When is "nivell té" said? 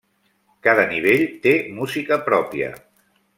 0.93-1.53